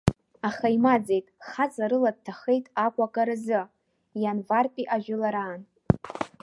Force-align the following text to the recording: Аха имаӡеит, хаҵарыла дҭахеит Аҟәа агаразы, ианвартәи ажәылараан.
Аха 0.47 0.67
имаӡеит, 0.75 1.27
хаҵарыла 1.49 2.11
дҭахеит 2.15 2.65
Аҟәа 2.85 3.05
агаразы, 3.07 3.61
ианвартәи 4.21 4.91
ажәылараан. 4.95 5.61